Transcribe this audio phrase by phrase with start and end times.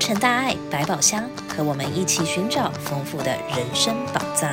[0.00, 4.50] 成大爱百宝箱，和我们一起寻找丰富的人生宝藏。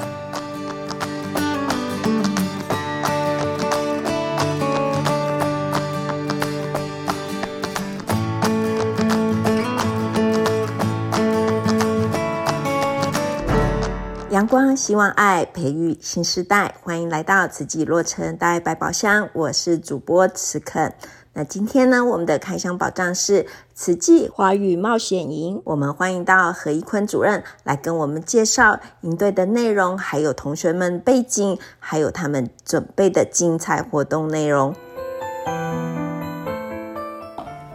[14.29, 20.94] 阳光希望爱，培育新时代，欢迎来到慈济洛城大爱百宝箱，我是主播慈肯。
[21.38, 23.45] 那今天呢，我们的开箱宝藏是
[23.76, 25.62] 慈济华语冒险营。
[25.66, 34.73] 我们欢迎到何一坤主任来跟我们介绍营队的内容，还有同学们背景，还有他们准备的精彩活动内容。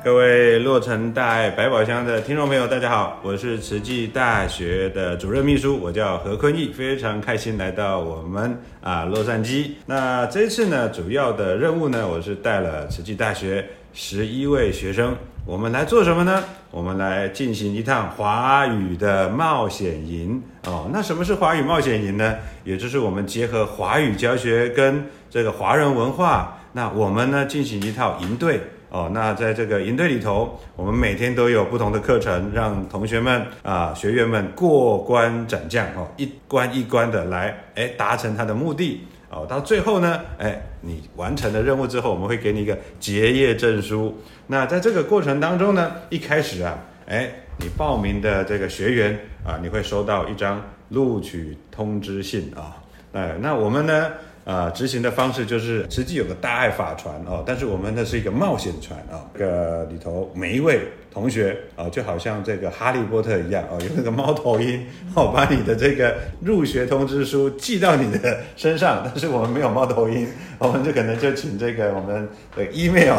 [0.04, 9.70] 各位洛城大百宝箱的听众朋友，大家好，我是慈济大学的主任秘书，我叫何坤义，非常开心来到我们啊洛杉矶。
[9.86, 15.14] 那这次呢，主要的任务呢，我是带了慈济大学十一位学生，
[15.46, 16.42] 我们来做什么呢？
[16.72, 20.90] 我们来进行一趟华语的冒险营哦。
[20.92, 22.34] 那什么是华语冒险营呢？
[22.64, 28.60] 也就是我们结合华语教学跟这个华人文化，那我们呢进行一套营队。
[28.92, 39.46] 哦，那在这个营队里头，我们每天都有不同的课程，让同学们啊、学员们过关斩将哦，一关一关的来，哎，达成他的目的哦。
[39.48, 44.14] 到最后呢，哎，你完成了任务之后，我们会给你一个结业证书。
[44.46, 52.76] 那在这个过程当中呢，一开始啊，哎，你报名的这个学员啊，你会收到一张录取通知信啊。
[53.14, 54.10] 哎，那我们呢？
[54.44, 60.80] 啊、执行的方式就是实际有个大爱法船哦，但是我们呢是一个冒险船啊，这个里头每一位
[61.12, 64.84] 同学啊、就好像这个哈利波特一样哦，有那个猫头鹰
[65.14, 70.26] 哦，把你的这个入学通知书寄到你的身上，但是我们没有猫头鹰，
[70.58, 73.18] 我们就可能就请这个我们的 email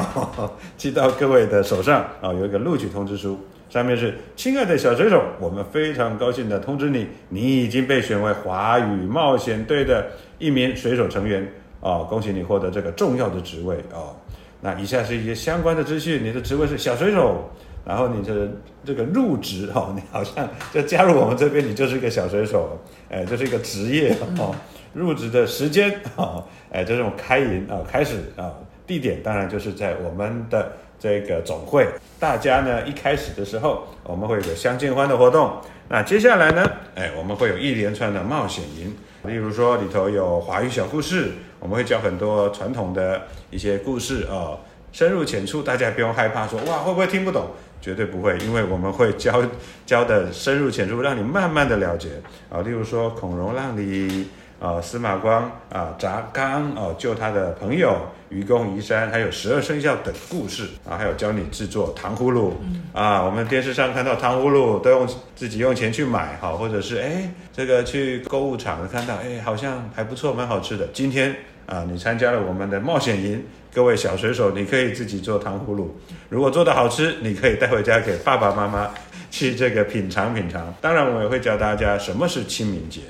[0.75, 3.39] 寄到各位的手上啊、有一个录取通知书。
[3.73, 11.41] 上面是亲爱的小水手，我们非常高兴地通知你，你已经被选为华语冒险队的一名水手成员
[11.81, 12.07] 啊、哦！
[12.07, 14.15] 恭喜你获得这个重要的职位啊、哦！
[14.61, 17.49] 那以下是一些相关的资讯，你的职位是小水手，
[17.83, 18.47] 然后你的
[18.85, 24.53] 这个入职哦， 你好像就加入我们这边，你就是一个小水手，哎，这是一个职业哦。
[24.93, 28.53] 入职的时间啊，哎，这种开营啊，开始啊，
[28.87, 30.73] 地点当然就是在我们的。
[30.99, 31.85] 这个总会，
[32.17, 35.51] 大家呢一开始的时候，我们会有相见欢的活动。
[35.89, 38.95] 那接下来呢，哎，我们会有一连串的冒险营，
[39.25, 44.59] 例如说里头有华语小故事，我们会教很多传统的一些故事啊、哦，
[44.93, 47.47] 深入浅出，大家不用害怕说哇会不会听不懂，
[47.81, 49.43] 绝对不会，因为我们会教
[49.85, 52.11] 教的深入浅出，让你慢慢的了解
[52.49, 54.25] 啊、例如说孔融让梨。
[54.63, 57.97] 啊，司马光啊，砸缸哦，救他的朋友，
[58.29, 63.21] 愚公移山，还有十二生肖等故事啊，还有教你制作糖葫芦、嗯、啊。
[63.21, 70.87] 我们电视上看到糖葫芦都用自己用钱去买哈，或者是哎，这个去购物场看到哎，好像还不错，蛮好吃的。
[70.93, 71.35] 今天
[71.65, 73.43] 啊，你参加了我们的冒险营，
[73.73, 75.93] 各位小水手，你可以自己做糖葫芦，
[76.29, 78.89] 如果做的好吃，你可以带回家给爸爸妈妈
[79.29, 80.73] 去这个品尝品尝。
[80.79, 83.01] 当然，我也会教大家什么是清明节。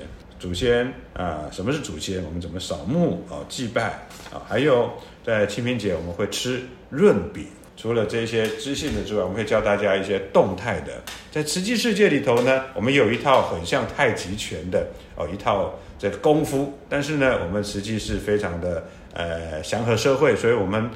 [0.44, 2.22] 祖先啊，什么是祖先？
[2.22, 4.44] 我们怎么扫墓啊、祭拜啊？
[4.46, 4.92] 还有
[5.24, 6.60] 在清明节我们会吃
[6.90, 7.46] 润饼。
[7.78, 11.02] 除了这些知性的之外，我们会教大家一些动态的。
[11.32, 16.78] 在慈济世界里头呢，我们有一套很像太极拳的哦，一套这个功夫。
[16.90, 18.84] 但是呢，我们慈济是非常的
[19.14, 20.90] 呃祥和社会，所以我们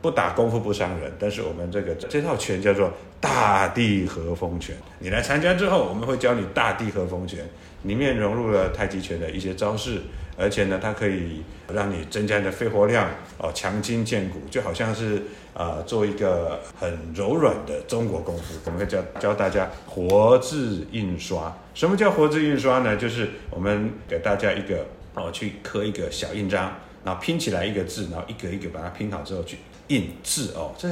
[0.00, 1.12] 不打功夫不伤人。
[1.18, 4.76] 但是我们这个这套拳叫做大地和风拳。
[5.00, 7.40] 你来参加之后，我们会教你大地和风拳。
[7.84, 10.00] 里面融入了太极拳的一些招式，
[10.36, 15.22] 而且呢，它可以让你增加你的肺活量哦，强筋健骨，就好像是
[15.54, 18.54] 啊、做一个很柔软的中国功夫。
[18.64, 21.54] 我们会教教大家活字印刷。
[21.74, 22.96] 什么叫活字印刷呢？
[22.96, 26.72] 就是我们给大家一个哦，去刻一个小印章，
[27.04, 30.72] 然后拼起来一个字，然后一个一个把它拼好之后去印字哦。
[30.78, 30.88] 这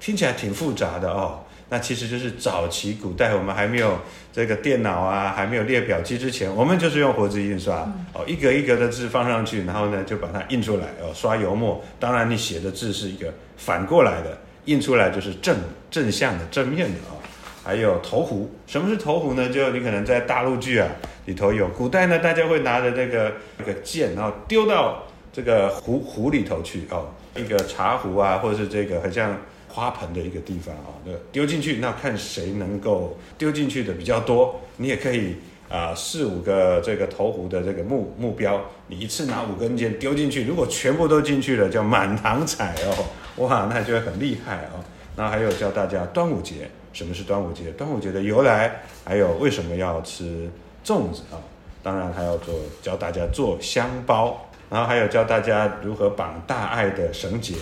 [0.00, 1.44] 听起来挺复杂的哦。
[1.72, 3.98] 那其实就是早期古代我们还没有
[4.30, 11.82] 这个电脑啊，还没有列表机之前，我们就是用活字印刷哦，一格一格的字放上去，然后呢就把它印出来哦，刷油墨。
[11.98, 15.56] 当然你写的字是一个反过来的，印出来就是正
[15.90, 17.16] 正向的正面的啊、哦。
[17.64, 19.48] 还有投壶，什么是投壶呢？
[19.48, 20.86] 就你可能在大陆剧啊
[21.24, 25.02] 里头有，古代呢大家会拿着那个那个剑，然后丢到
[25.32, 29.34] 这个壶壶里头去哦，一个茶壶啊，或者是这个很像。
[29.72, 34.60] 花盆的一个地方啊，那丢进去，那看谁能够丢进去的比较多。
[34.76, 35.36] 你也可以
[35.70, 43.06] 啊，四五个这个投壶的这个目目标，你一次拿五根箭丢进去，如果全部都进去了，叫满堂彩哦，
[43.44, 44.84] 哇，那就会很厉害哦。
[45.16, 50.50] 那还有教大家端午节什么是端午节，端午节的由来，还有为什么要吃
[50.84, 51.40] 粽子啊？
[51.82, 57.54] 当然还要做教大家做香包，然后还有教大家如何绑大爱的绳结。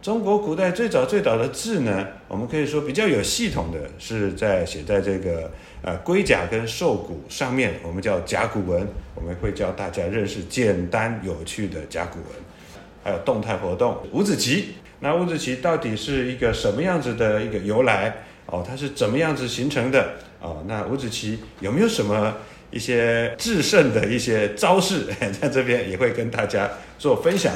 [0.00, 5.50] 中国古代最早最早的字呢，我们可以说比较有系统的是在写在这个
[5.82, 8.86] 呃龟甲跟兽骨上面，我们叫甲骨文。
[9.16, 12.26] 我们会教大家认识简单有趣的甲骨文，
[13.02, 14.74] 还有动态活动五子棋。
[15.00, 18.14] 那五子棋到底是一个什么样子的一个由来？
[18.46, 20.12] 哦，它是怎么样子形成的？
[20.40, 22.36] 哦，那五子棋有没有什么
[22.70, 25.06] 一些制胜的一些招式？
[25.40, 27.52] 在这边也会跟大家做分享。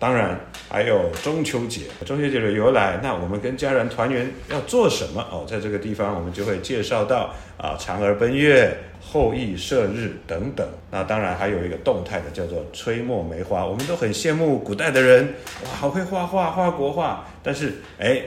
[0.00, 2.98] 当然，还有中秋节，中秋节的由来。
[3.02, 5.22] 那我们跟家人团圆要做什么？
[5.30, 10.66] 哦，在这个地方我们就会介绍到啊，嫦娥奔月、后羿射日等等。
[10.90, 13.66] 那当然还有一个动态的，叫做吹墨梅花。
[13.66, 17.26] 我们都很羡慕古代的人，哇，好会画画，画国画。
[17.42, 18.22] 但是，哎，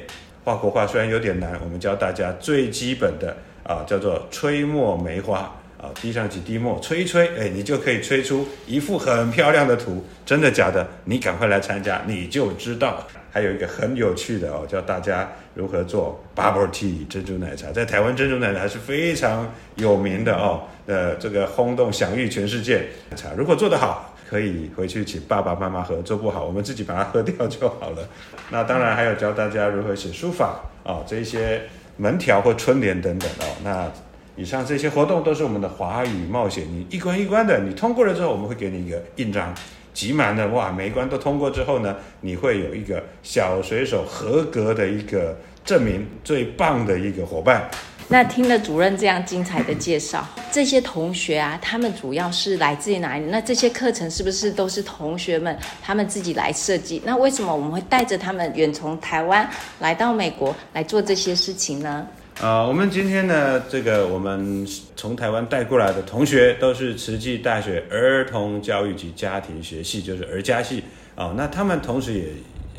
[0.45, 5.51] 画国画虽然有点难，我们教大家最基本的啊，叫做吹墨梅花。
[5.83, 10.01] 啊，滴上几滴墨，吹一吹，哎，你就可以吹出一幅很漂亮的图。
[10.25, 10.87] 真的假的？
[11.03, 13.05] 你赶快来参加，你就知道。
[13.29, 17.71] 还有一个很有趣的哦，教大家如何做 bubble tea 珍珠奶茶。
[17.71, 22.85] 在台湾，珍珠奶茶是非常有名的哦，呃，这个轰动享誉全世界。
[23.15, 28.07] 茶如果做得好，可以回去请爸爸妈妈喝；做不好，我们自己把它喝掉就好了。
[28.51, 31.63] 那当然还有教大家如何写书法啊，这些
[31.97, 33.45] 门条或春联等等哦。
[33.63, 33.91] 那
[34.35, 39.53] 以上这些活动都是我们的华语冒险，你一关一关的，你通过了之后，我们会给你一个印章，
[39.93, 47.69] 集满了哇，每一关都通过之后呢，你会有一个小水手合格的一个证明，最棒的一个伙伴。
[48.09, 53.25] 那听了主任这样精彩的介绍，这些同学啊，他们主要是来自于哪里？
[53.27, 57.01] 那这些课程是不是都是同学们他们自己来设计？
[57.05, 59.49] 那为什么我们会带着他们远从台湾
[59.79, 62.05] 来到美国来做这些事情呢？
[62.41, 70.83] 啊、我们今天呢，这个我们从台湾带过来的同学都是慈济大学儿童教育及家庭学系，就是儿家系
[71.15, 72.25] 啊、那他们同时也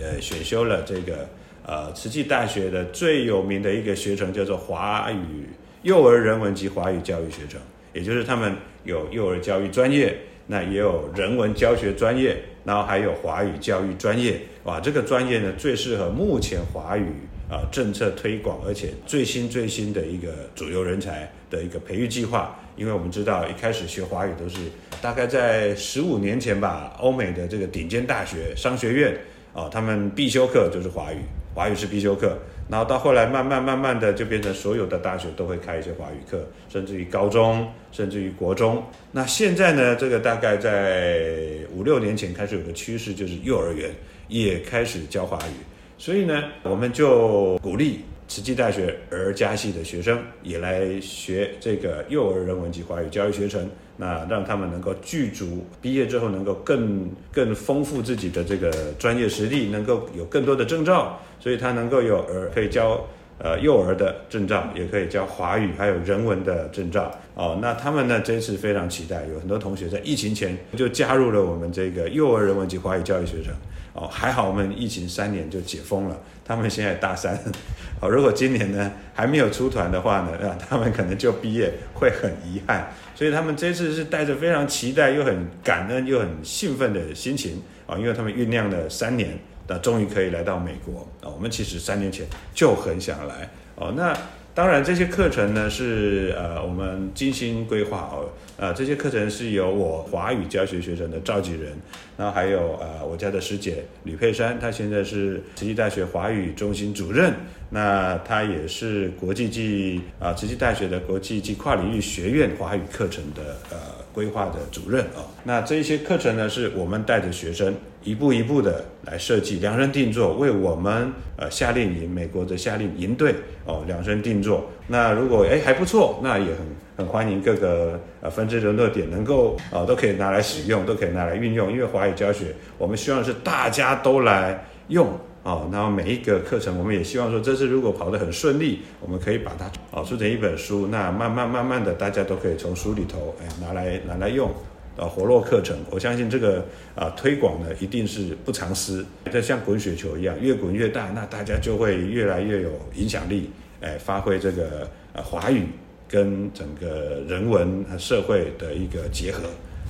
[0.02, 1.28] 呃选修了这个
[1.64, 5.48] 呃慈济大学的最有名的一个学程，叫做华语
[5.82, 7.58] 幼儿人文及华语教育学程，
[7.94, 10.14] 也就是他们有幼儿教育专业，
[10.48, 14.40] 那也有人文教学专业，然后还有华语教育专业。
[14.64, 17.06] 哇，这个专业呢，最适合目前华语。
[17.54, 22.58] 啊，政策推广，而且最新最新的一个主流人才的一个培育计划。
[22.76, 24.58] 因为我们知道，一开始学华语都是
[25.00, 29.16] 大概在十五年前吧，欧美的这个顶尖大学商学院
[29.52, 31.18] 啊，他们必修课就是华语，
[31.54, 32.36] 华语是必修课。
[32.68, 38.82] 然后到后来，慢慢慢慢的就变成所有的大学都会开一些华语课，甚至于高中，甚至于国中。
[39.12, 43.90] 那现在呢，这个大概在五六年前开始有个趋势，就是幼儿园
[44.26, 45.52] 也开始教华语。
[45.96, 63.06] 所以呢，我们就鼓励慈济大学儿家系的学生也来学这个幼儿人文及华语教育学程，那让他们能够具足毕业之后能够更更丰富自己的这个专业实力，能够有更多的证照，所以他能够有儿可以教
[63.38, 67.58] 呃幼儿的证照，也可以教华语还有人文的证照哦。
[67.62, 73.55] 那他们呢，这次非常期待，有很多同学在疫情前就加入了我们这个幼儿人文及华语教育学程。
[73.94, 77.38] 哦，还好我们疫情三年就解封了，他们现在大三，
[78.02, 91.09] 哦，如果今年呢还没有出团的话呢，啊，他们可能就毕业会很遗憾，所以他们这次是带着非常期待又很感恩又很兴奋的心情啊，因为他们酝酿了三年，那终于可以来到美国。
[91.23, 93.49] 啊，我们其实三年前就很想来。
[93.76, 94.16] 哦，那。
[94.54, 101.73] 当然，这些课程呢是呃我们精心规划哦，呃这些课程是由我华语教学学生的召集人，
[102.16, 107.34] 然后还有呃我家的师姐吕佩珊，她现在是慈济大学华语中心主任，
[107.70, 113.76] 那她也是国际暨啊慈济大学的国际暨跨领域学院华语课程的呃
[114.14, 117.75] 规划的主任啊、那这些课程呢是我们带着学生。
[118.04, 124.71] 一步一步的来设计，量身定做，为我们呃夏令营美国的夏令营队哦量身定做。
[124.88, 126.56] 那如果哎还不错，那也很
[126.99, 131.73] 很欢迎各个呃分支的热点能够啊、呃、都可以拿来使用，都可以拿来运用。
[131.73, 135.09] 因为华语教学，我们希望是大家都来用
[135.44, 135.68] 哦。
[135.72, 140.88] 然后每一个课程，我们也希望说，这次如果跑得很顺利，我们可以把它哦出成一本书。
[140.88, 144.50] 那慢慢慢慢的，大家都可以从书里头哎拿来拿来用。
[144.96, 155.64] 啊，活络课程，我相信这个啊推广呢，一定是不藏私，这像滚雪球一样，越滚越大，那大家就会越来越有影响力，哎，发挥这个呃华语
[156.08, 159.40] 跟整个人文和社会的一个结合，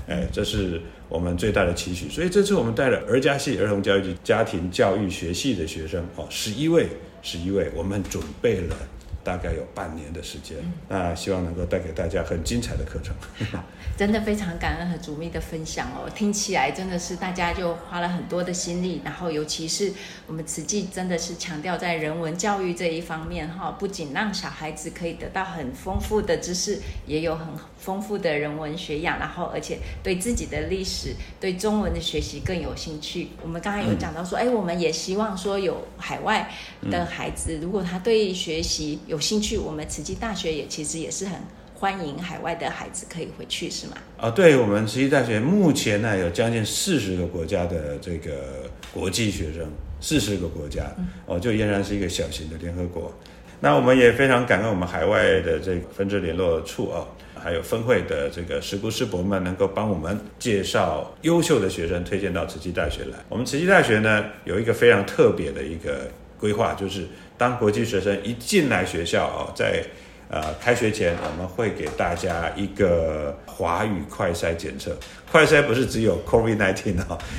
[0.09, 2.09] 哎，这是我们最大的期许。
[2.09, 6.89] 所以这次我们带了儿家系儿童教育及家庭教育学系的学生哦，十一位，
[7.23, 8.77] 十一位，我们准备了
[9.25, 13.15] 大概有半年的时间，那希望能够带给大家很精彩的课程。
[13.97, 19.93] 真的非常感恩和主秘的分享哦，听起来真的是大家就花了很多的心力，然后尤其是
[20.27, 27.47] 我们慈济真的是强调在人文教育这一方面哈，不仅让小孩子可以得到很丰富的知识，也有很
[27.79, 33.29] 丰富的人文学养，然后而且对自己的历史、对中文的学习更有兴趣。
[33.43, 36.51] 我们刚才有讲到说，哎、嗯，我们也希望说有海外
[36.91, 41.39] 的孩子，如果他对学习有有兴趣，我们慈济大学也其实也是很。
[41.77, 43.93] 欢迎海外的孩子可以回去，是吗？
[44.17, 50.91] 啊，对，我们慈济大学目前呢有将近四十个国家的这个国际学生，四十个国家，
[51.27, 53.13] 哦，就俨然是一个小型的联合国。
[53.61, 63.19] 那我们也非常感恩我们海外的这个分支联络处啊，还有分会的这个师姑师伯们，能够帮我们介绍优秀的学生推荐到慈济大学来。
[63.29, 66.11] 我们慈济大学呢有一个非常特别的一个
[66.45, 67.07] 规划，就是
[67.39, 69.83] 当国际学生一进来学校啊，在
[70.29, 74.95] 呃，开学前我们会给大家一个华语快筛检测。
[75.33, 76.97] 快筛不是只有 COVID-19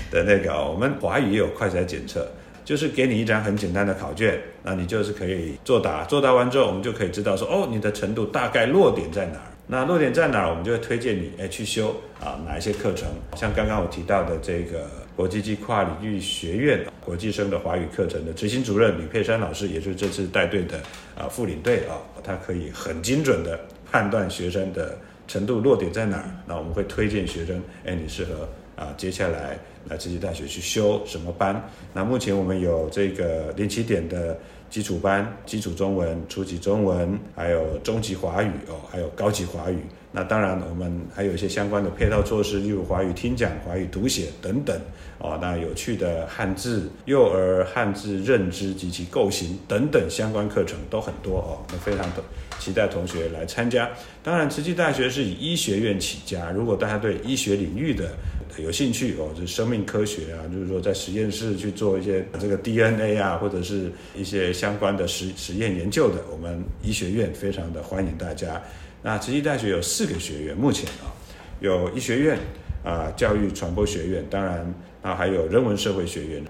[0.10, 2.28] 的那个，我们华语也有快筛检测，
[2.64, 6.04] 就是给你一张很简单的考卷，那你就是可以作答。
[6.06, 9.52] 作答完之后，我们就可以知道说，哦，你的程度大概落点在哪儿。
[9.68, 13.08] 那落点在哪儿，我们就会推荐你哎去修啊哪一些课程。
[13.36, 20.78] 像刚刚我提到的这个国际暨跨领域学院国际生的华语课程的执行主任吕佩珊老师，也就是这次带队的
[21.18, 21.96] 啊副领队啊。
[22.24, 29.58] 他可以很精准的判断学生的程度落点在哪儿，那我们会推荐学生，哎，你适合啊，接下来
[29.90, 31.70] 来慈济大学去修什么班？
[31.94, 34.38] 那目前我们有这个零起点的
[34.70, 39.78] 基础班、基础中文、初级中文，还有中级华语哦，还有高级华语。
[40.12, 44.74] 那当然，我们还有一些相关的配套措施，例如华语听讲、华语读写等等
[45.18, 45.38] 哦。
[45.42, 51.60] 那有趣的汉字、幼儿汉字认知及其构型等等相关课程都很多哦。
[51.70, 52.24] 那非常的
[52.60, 53.90] 期待同学来参加。
[54.24, 58.12] 当然，慈济大学是以医学院起家，如果大家对医学领域的
[58.58, 68.62] 有兴趣哦，就生命科学啊，就是说在实验室去做一些这个 DNA 啊，或者是一些相关的实实验研究的，我们医学院非常的欢迎大家。
[69.02, 71.12] 那慈济大学有四个学院，目前啊，
[71.60, 72.40] 有医学院
[72.84, 76.44] 啊，教育传播学院，当然啊还有人文社会学院。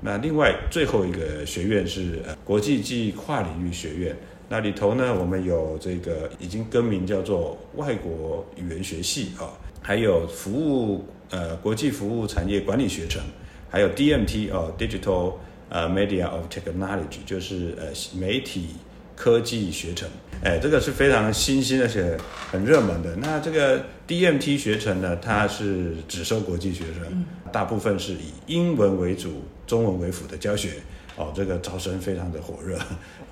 [0.00, 4.16] 那另外最后一个学院是呃国际暨跨领域学院，
[4.48, 9.48] 那里头呢，我们有这个已经更名叫做外国语言学系啊，
[9.80, 13.20] 还有服务呃国际服务产业管理学程，
[13.68, 15.34] 还有 DMT 哦，Digital
[15.68, 17.86] 呃 Media of Technology，就是呃
[18.16, 18.68] 媒体
[19.16, 20.08] 科技学程。
[20.44, 22.16] 哎，这个是非常新兴而且
[22.50, 23.14] 很热门的。
[23.16, 30.70] 那这个 DMT 学程呢，它是只收国际学生，大部分是以英文为主、中文为辅的教学。
[31.16, 32.78] 哦，这个招生非常的火热。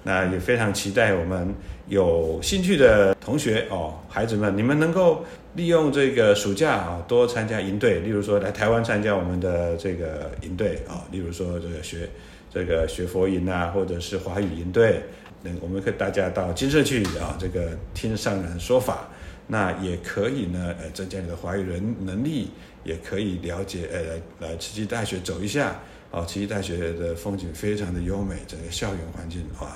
[0.03, 1.55] 那也非常期待我们
[1.89, 12.09] 有兴趣的同学哦，孩子们，你们能够利用这个暑假啊，多参加营队，例如说来台湾参加我们的这个营队啊，例如说这个学
[12.53, 15.03] 这个学佛营啊，或者是华语营队。
[15.43, 19.09] 那我们可以大家到金舍去啊，这个听上人说法，
[19.47, 22.51] 那也可以呢，呃，增加你的华语人能力，
[22.85, 29.69] 也可以了解，呃，来来慈济大学走一下，哦，慈济大学的风景非常的优美，整个校园环境哇，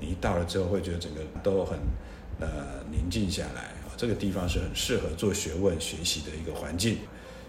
[0.00, 1.78] 你一到了之后会觉得整个都很
[2.40, 2.48] 呃
[2.90, 6.98] 宁静下来啊，这个地方是很适合做学问学习的一个环境，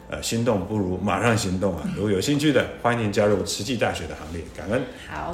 [0.09, 1.89] 呃，心动不如马上行动啊！
[1.95, 4.83] 如果有兴趣的，欢迎加入慈济大学的行列，感恩。
[5.07, 5.33] 好。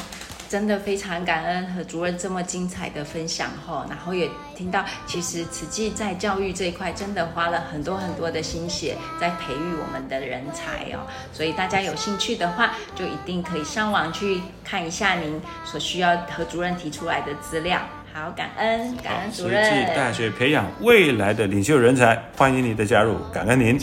[0.50, 4.28] 真的非常感恩何主任这么精彩的分享哈，然后也
[4.58, 17.80] 听到其实慈济在教育这一块真的花了很多很多的心血在培育我们的人才哦，所以大家有兴趣的话，就一定可以上网去看一下您所需要何主任提出来的资料。
[18.12, 19.64] 好，感恩感恩主任。
[19.64, 23.80] 慈济大学培养未来的领袖人才，欢迎你的加入，感恩您。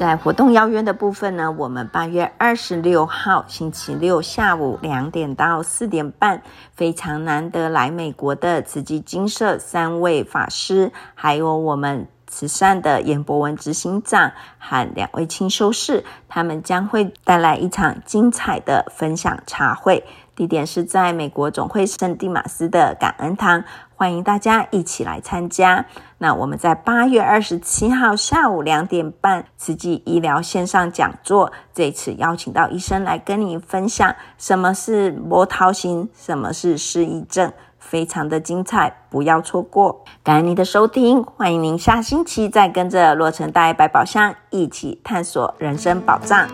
[0.00, 6.42] 在活动邀约的部分呢，我们八月二十六号星期六下午两点到四点半，
[6.72, 20.02] 非常难得来美国的慈济精舍三位法师，还有我们慈善的颜博文执行长和两位清修士，他们将会带来一场精彩的分享茶会。
[20.40, 23.62] 地点是在美国总会圣地马斯的感恩堂，
[23.94, 25.84] 欢迎大家一起来参加。
[26.16, 37.52] 那我们在八月二十七号下午两点半，慈济医疗线上讲座，这次邀请到医生来跟你分享什么是摸桃型，什么是失忆症。
[37.78, 40.02] 非常的精彩，不要错过！
[40.24, 46.48] 感恩您的收听，欢迎您下星期再跟着洛城大爱百宝箱一起探索人生宝藏。